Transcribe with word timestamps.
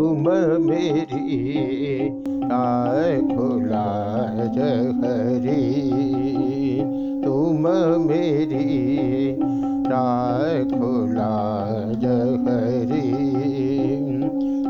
तुम 0.00 0.28
मेरी 0.64 2.08
खुला 3.30 3.88
जहरी 4.54 5.64
तुम 7.24 7.66
मेरी 8.04 8.78
खुला 10.70 11.34
जहरी 12.04 13.10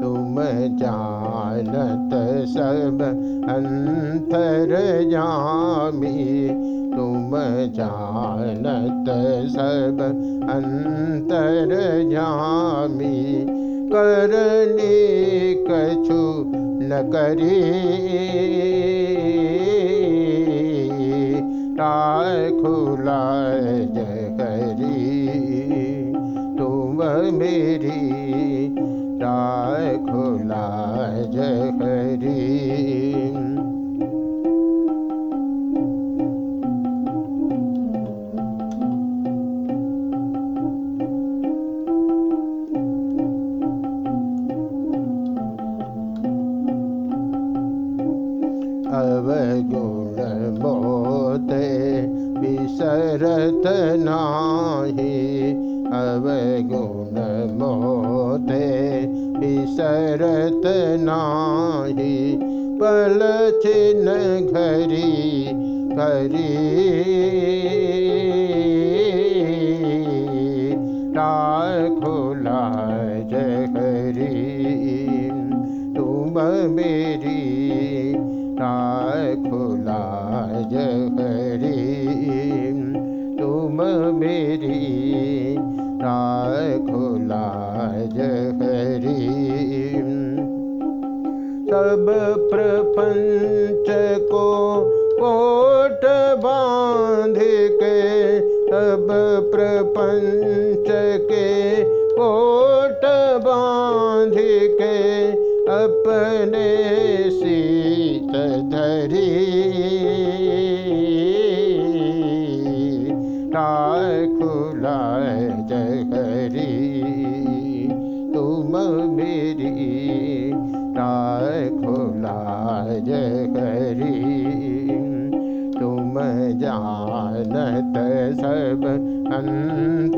तुम 0.00 0.40
जानत 0.80 2.16
सब 2.54 3.04
अंतर 3.50 4.74
जामी 5.10 6.48
तुम 6.96 7.36
जानत 7.76 9.14
सब 9.52 10.02
अंतर 10.50 11.78
जामी 12.12 13.67
करने 13.92 14.94
कछु 15.68 16.22
न 16.82 17.02
करी 17.14 17.56
खुला 22.60 23.22
जहरी 23.94 24.98
तुम 26.58 27.02
मेरी 27.38 28.00
टाय 29.20 29.96
खुला 30.06 30.66
जहरी 31.34 33.07
विसरत 53.08 53.62
नाही। 53.96 55.40
अवगुण 55.86 57.20
मोते 57.58 58.98
विसरत 59.38 60.62
नाही। 61.00 62.38
पल 62.82 63.18
चिन्ह 63.62 64.12
घरी 64.52 65.44
घरी 65.96 66.68
मेरी 83.96 84.98
खुला 86.90 87.46
जहरी 88.16 89.28
सब 91.70 92.06
प्रपंच 92.50 93.86
को 94.32 94.48
कोट 95.20 96.00
बाँध 96.42 97.34
के, 97.82 98.38
सब 98.40 99.06
प्रपंच 99.54 100.86
के 101.20 101.84
कोट 101.84 103.06
बाँध 103.44 104.34
के, 104.80 105.30
अपने 105.82 106.68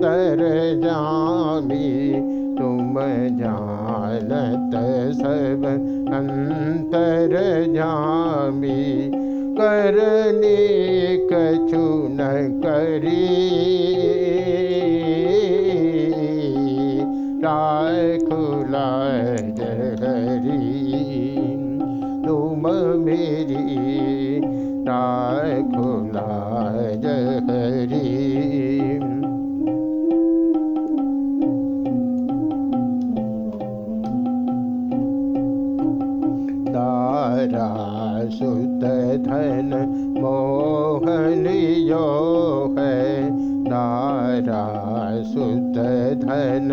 अंतर 0.00 0.80
जामी 0.84 2.12
तुम 2.58 2.94
जानत 3.38 4.70
सब 5.14 5.64
अंतर 6.14 7.36
जामी। 7.74 9.10
करने 9.58 10.56
कछु 11.32 12.08
न 12.10 12.18
करी। 12.64 13.26
राय 17.44 18.18
खुला 18.18 18.88
जहरी 19.36 19.89
धन 39.22 39.70
मोहनियो 40.18 42.06
है। 42.78 43.30
दारा 43.64 44.64
सुत 45.22 45.76
धन 46.24 46.68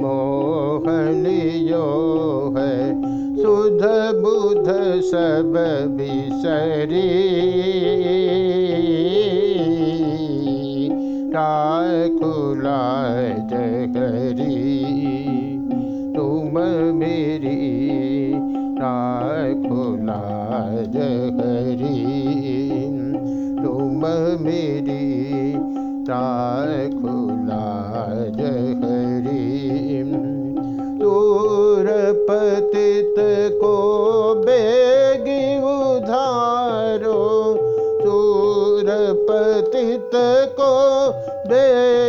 मोहनियो 0.00 1.86
है। 2.58 3.02
सुध 3.36 3.82
बुध 4.22 4.68
सब 5.02 5.52
बिसरी 5.96 7.32
राय 11.30 12.08
खुला 12.08 13.02
तुम 16.16 16.58
मेरी 16.96 18.11
मेरी 24.44 25.52
खुला 26.92 27.66
जहरी 28.38 30.02
दूर 31.00 31.86
पतित 32.30 33.14
को 33.62 33.74
बेगी 34.46 35.44
उधारो 35.72 37.20
दूर 38.04 38.90
पतित 39.30 40.10
को 40.60 40.72
बेग 41.48 42.01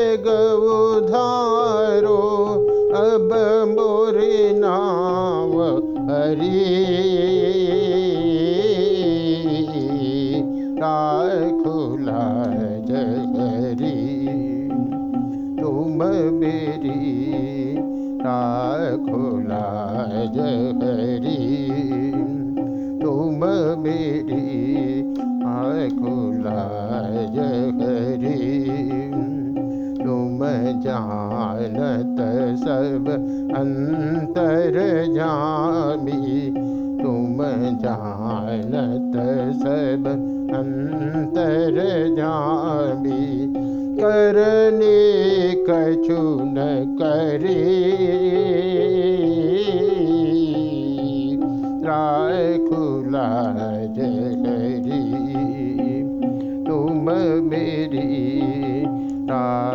खुला 19.06 19.66
जगरी 20.36 21.38
तुम 23.02 23.46
मेरी 23.84 24.44
खुला 26.00 26.64
जगरी 27.36 28.38
तुम 30.04 30.40
जानत 30.86 32.20
सब 32.64 33.10
अंतर 33.58 34.78
जामी 35.16 36.52
तुम 37.02 37.44
जानत 37.84 39.16
सब 39.64 40.08
अंतर 40.56 41.82
जामी 42.18 43.24
करने 44.00 44.98
कछु 45.68 46.22
न 46.46 46.68
करी 47.02 48.23
राय 59.30 59.73